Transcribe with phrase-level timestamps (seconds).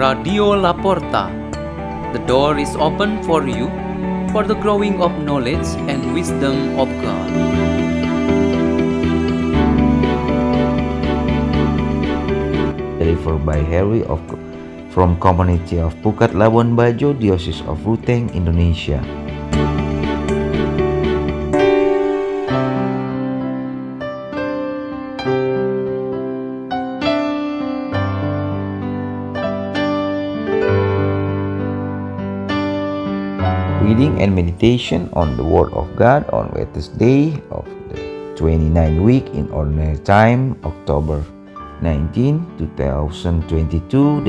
[0.00, 1.28] Radio La Porta.
[2.16, 3.68] The door is open for you
[4.32, 7.28] for the growing of knowledge and wisdom of God.
[12.96, 14.24] Delivered by Harry of
[14.88, 19.04] from community of Pukat Labuan Bajo, Diocese of Ruteng, Indonesia.
[34.20, 37.96] And meditation on the Word of God on Wednesday of the
[38.36, 41.24] 29th week in Ordinary Time, October
[41.80, 44.20] 19, 2022.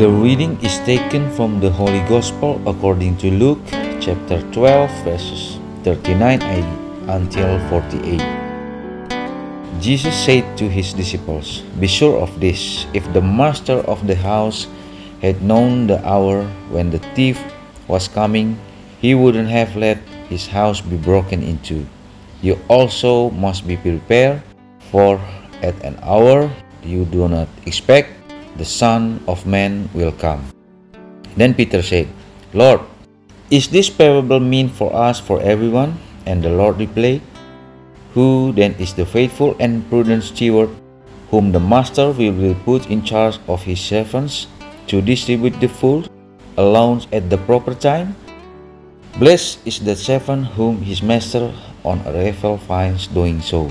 [0.00, 3.60] The reading is taken from the Holy Gospel according to Luke
[4.00, 6.40] chapter 12 verses 39
[7.12, 8.39] until 48.
[9.80, 14.68] Jesus said to his disciples, Be sure of this, if the master of the house
[15.24, 17.40] had known the hour when the thief
[17.88, 18.60] was coming,
[19.00, 19.96] he wouldn't have let
[20.28, 21.88] his house be broken into.
[22.44, 24.44] You also must be prepared,
[24.92, 25.16] for
[25.64, 26.52] at an hour
[26.84, 28.12] you do not expect,
[28.60, 30.44] the Son of Man will come.
[31.40, 32.04] Then Peter said,
[32.52, 32.84] Lord,
[33.48, 35.96] is this parable meant for us for everyone?
[36.28, 37.24] And the Lord replied,
[38.14, 40.70] Who then is the faithful and prudent steward
[41.30, 44.48] whom the master will put in charge of his servants
[44.88, 46.10] to distribute the food
[46.56, 48.16] allowance at the proper time?
[49.18, 53.70] Blessed is the servant whom his master on arrival finds doing so.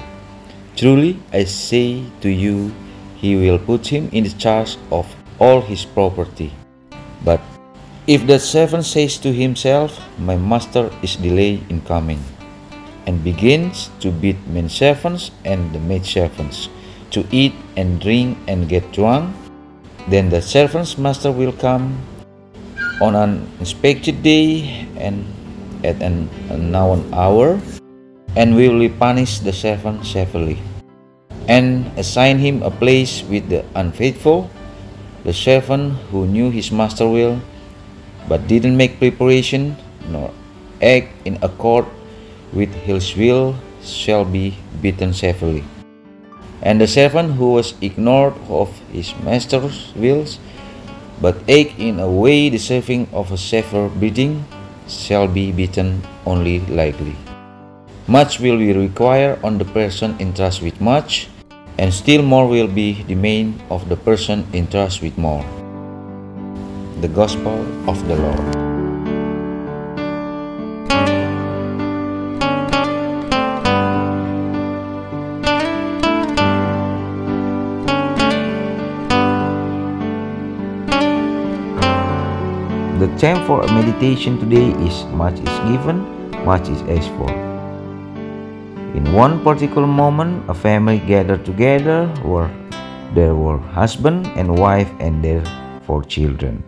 [0.75, 2.71] Truly I say to you,
[3.17, 5.03] he will put him in charge of
[5.39, 6.53] all his property.
[7.23, 7.41] But
[8.07, 12.23] if the servant says to himself, My master is delayed in coming,
[13.09, 16.69] and begins to beat men servants and the maid servants,
[17.09, 19.33] to eat and drink and get drunk,
[20.13, 21.97] then the servant's master will come
[23.01, 25.25] on an unexpected day and
[25.81, 27.57] at an unknown hour,
[28.37, 30.61] and will punish the servant severely
[31.49, 34.45] and assign him a place with the unfaithful,
[35.25, 37.41] the servant who knew his master will,
[38.29, 39.73] but didn't make preparation
[40.13, 40.29] nor
[40.85, 41.89] act in accord
[42.53, 45.63] with his will shall be beaten severely.
[46.61, 50.39] And the servant who was ignored of his master's wills,
[51.21, 54.45] but act in a way deserving of a severe beating,
[54.87, 57.15] shall be beaten only lightly.
[58.07, 61.29] Much will be required on the person entrusted with much,
[61.77, 65.45] and still more will be the main of the person entrusted with more.
[67.01, 68.58] The Gospel of the Lord.
[83.19, 86.07] Theme for a meditation today is much is given,
[86.45, 87.27] much is asked for.
[88.95, 92.49] In one particular moment, a family gathered together where
[93.13, 95.43] there were husband and wife and their
[95.83, 96.63] four children.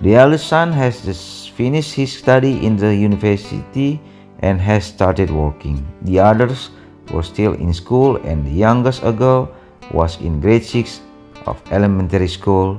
[0.00, 4.00] The eldest son has just finished his study in the university
[4.46, 5.82] and has started working.
[6.02, 6.70] The others
[7.10, 9.50] were still in school, and the youngest girl
[9.90, 11.00] was in grade 6
[11.46, 12.78] of elementary school.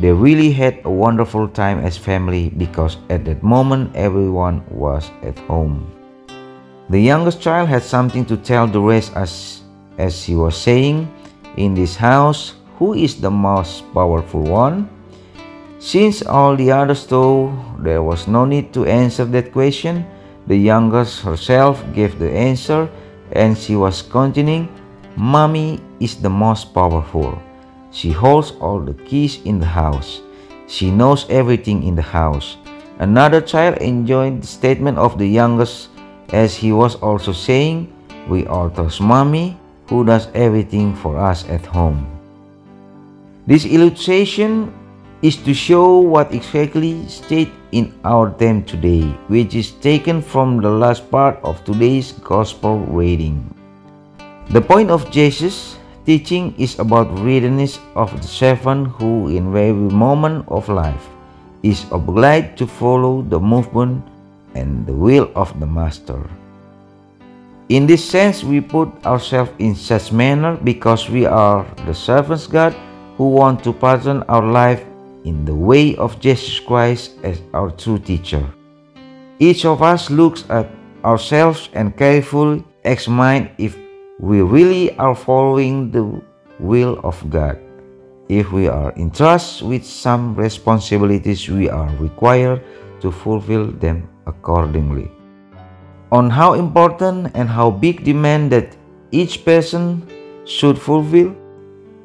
[0.00, 5.38] They really had a wonderful time as family because at that moment everyone was at
[5.50, 5.90] home.
[6.88, 9.62] The youngest child had something to tell the rest as,
[9.98, 11.12] as he was saying,
[11.56, 14.88] In this house, who is the most powerful one?
[15.78, 17.52] Since all the others thought
[17.82, 20.06] there was no need to answer that question,
[20.46, 22.88] the youngest herself gave the answer
[23.32, 24.68] and she was continuing,
[25.16, 27.40] Mommy is the most powerful.
[27.92, 30.24] She holds all the keys in the house.
[30.66, 32.56] She knows everything in the house.
[32.98, 35.92] Another child enjoyed the statement of the youngest
[36.32, 37.92] as he was also saying,
[38.28, 39.60] We all trust mommy
[39.92, 42.08] who does everything for us at home.
[43.46, 44.72] This illustration
[45.20, 50.70] is to show what exactly state in our time today, which is taken from the
[50.70, 53.44] last part of today's gospel reading.
[54.50, 60.44] The point of Jesus' teaching is about readiness of the servant who in every moment
[60.48, 61.08] of life
[61.62, 64.02] is obliged to follow the movement
[64.54, 66.18] and the will of the Master.
[67.68, 72.74] In this sense, we put ourselves in such manner because we are the servants God
[73.16, 74.84] who want to pattern our life
[75.24, 78.44] in the way of Jesus Christ as our true teacher.
[79.38, 80.68] Each of us looks at
[81.04, 83.78] ourselves and carefully examine if
[84.18, 86.20] we really are following the
[86.58, 87.58] will of God.
[88.28, 92.62] If we are entrusted with some responsibilities, we are required
[93.00, 95.10] to fulfill them accordingly.
[96.12, 98.76] On how important and how big demand that
[99.10, 100.06] each person
[100.44, 101.34] should fulfill,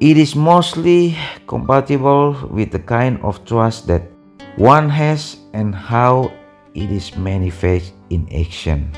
[0.00, 1.16] it is mostly
[1.46, 4.02] compatible with the kind of trust that
[4.56, 6.32] one has and how
[6.74, 8.90] it is manifest in action.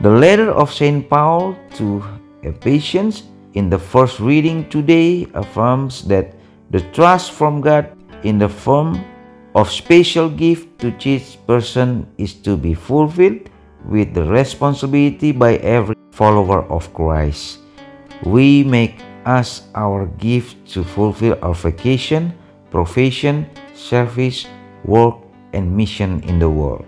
[0.00, 1.08] The letter of St.
[1.08, 2.02] Paul to
[2.42, 6.34] Ephesians in the first reading today affirms that
[6.70, 7.94] the trust from God
[8.24, 9.04] in the form
[9.54, 13.48] of special gift to each person is to be fulfilled
[13.86, 17.60] with the responsibility by every follower of Christ.
[18.24, 22.34] We make us our gift to fulfill our vocation,
[22.70, 24.46] profession, service,
[24.84, 25.16] work,
[25.52, 26.84] and mission in the world.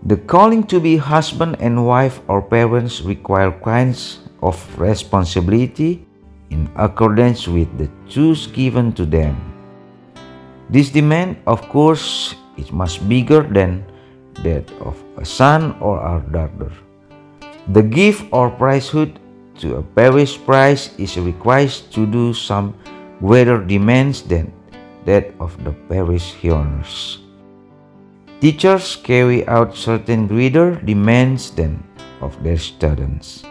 [0.00, 6.08] The calling to be husband and wife or parents require kinds of responsibility
[6.48, 9.36] in accordance with the tools given to them.
[10.70, 13.84] This demand, of course, is much bigger than
[14.40, 16.72] that of a son or a daughter.
[17.76, 19.20] The gift or priesthood
[19.60, 22.72] to a parish priest is required to do some
[23.20, 24.48] greater demands than
[25.04, 27.19] that of the parish owners.
[28.40, 31.84] Teachers carry out certain greater demands than
[32.24, 33.44] of their students.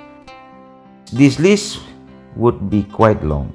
[1.13, 1.85] This list
[2.33, 3.53] would be quite long,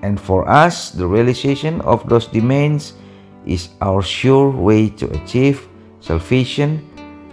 [0.00, 2.96] and for us, the realization of those demands
[3.44, 5.68] is our sure way to achieve
[6.00, 6.80] salvation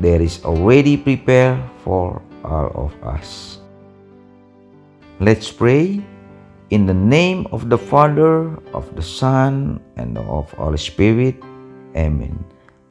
[0.04, 3.60] that is already prepared for all of us.
[5.24, 6.04] Let's pray.
[6.72, 11.40] In the name of the Father, of the Son, and of Holy Spirit.
[11.96, 12.36] Amen.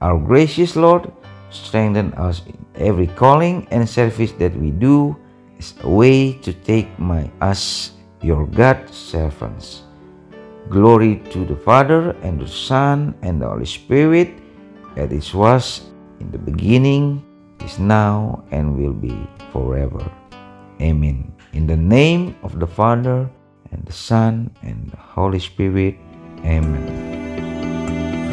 [0.00, 1.12] Our gracious Lord,
[1.50, 5.16] strengthen us in every calling and service that we do
[5.58, 7.92] as a way to take my us
[8.22, 9.84] your God servants.
[10.72, 14.32] Glory to the Father and the Son and the Holy Spirit,
[14.96, 17.20] as it was in the beginning,
[17.60, 20.00] is now, and will be forever.
[20.80, 21.32] Amen.
[21.52, 23.28] In the name of the Father
[23.72, 25.96] and the Son and the Holy Spirit.
[26.40, 27.19] Amen.